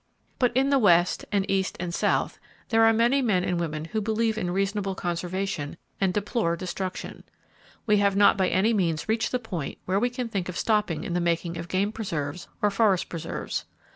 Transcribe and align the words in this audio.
But 0.39 0.51
in 0.57 0.71
the 0.71 0.79
West, 0.79 1.25
and 1.31 1.45
East 1.47 1.77
and 1.79 1.93
South, 1.93 2.39
there 2.69 2.85
are 2.85 2.91
many 2.91 3.21
men 3.21 3.43
and 3.43 3.59
women 3.59 3.85
who 3.85 4.01
believe 4.01 4.35
in 4.35 4.49
reasonable 4.49 4.95
conservation, 4.95 5.77
and 5.99 6.11
deplore 6.11 6.55
destruction. 6.55 7.23
We 7.85 7.97
have 7.97 8.15
not 8.15 8.35
by 8.35 8.47
any 8.49 8.73
means 8.73 9.07
reached 9.07 9.31
the 9.31 9.37
point 9.37 9.77
where 9.85 9.99
we 9.99 10.09
can 10.09 10.27
think 10.27 10.49
of 10.49 10.57
stopping 10.57 11.03
in 11.03 11.13
the 11.13 11.21
making 11.21 11.55
of 11.55 11.67
game 11.67 11.91
preserves, 11.91 12.47
or 12.63 12.71
forest 12.71 13.09
preserves. 13.09 13.65